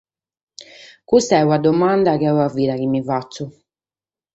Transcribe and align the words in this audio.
Custa 1.11 1.35
est 1.37 1.47
una 1.49 1.59
dimanda 1.65 2.11
chi 2.19 2.25
est 2.29 2.37
una 2.39 2.51
vida 2.57 2.73
chi 2.79 2.87
mi 2.89 3.01
fatzo. 3.09 3.43